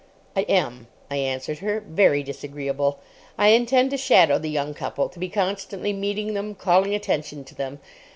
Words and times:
"I 0.35 0.41
am," 0.49 0.87
I 1.11 1.17
answered 1.17 1.59
her. 1.59 1.79
"Very 1.79 2.23
disagreeable. 2.23 2.97
I 3.37 3.49
intend 3.49 3.91
to 3.91 3.97
shadow 3.97 4.39
the 4.39 4.49
young 4.49 4.73
couple, 4.73 5.09
to 5.09 5.19
be 5.19 5.29
constantly 5.29 5.93
meeting 5.93 6.33
them, 6.33 6.55
calling 6.55 6.95
attention 6.95 7.43
to 7.43 7.53
them. 7.53 7.79